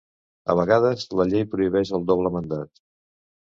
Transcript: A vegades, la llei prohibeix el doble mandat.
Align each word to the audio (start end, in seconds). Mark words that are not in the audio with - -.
A 0.53 0.55
vegades, 0.59 1.03
la 1.21 1.29
llei 1.33 1.47
prohibeix 1.53 1.95
el 2.01 2.11
doble 2.11 2.35
mandat. 2.41 2.87